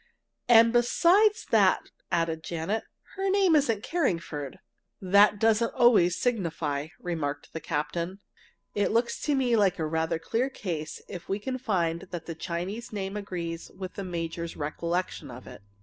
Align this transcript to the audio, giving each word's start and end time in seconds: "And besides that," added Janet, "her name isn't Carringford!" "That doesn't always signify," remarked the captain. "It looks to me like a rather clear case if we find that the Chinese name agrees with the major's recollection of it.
"And 0.49 0.73
besides 0.73 1.45
that," 1.51 1.91
added 2.11 2.43
Janet, 2.43 2.85
"her 3.17 3.29
name 3.29 3.55
isn't 3.55 3.83
Carringford!" 3.83 4.57
"That 4.99 5.37
doesn't 5.37 5.75
always 5.75 6.15
signify," 6.17 6.87
remarked 6.99 7.53
the 7.53 7.59
captain. 7.59 8.19
"It 8.73 8.89
looks 8.89 9.21
to 9.21 9.35
me 9.35 9.55
like 9.55 9.77
a 9.77 9.85
rather 9.85 10.17
clear 10.17 10.49
case 10.49 11.03
if 11.07 11.29
we 11.29 11.37
find 11.37 12.07
that 12.09 12.25
the 12.25 12.33
Chinese 12.33 12.91
name 12.91 13.15
agrees 13.15 13.69
with 13.77 13.93
the 13.93 14.03
major's 14.03 14.57
recollection 14.57 15.29
of 15.29 15.45
it. 15.45 15.61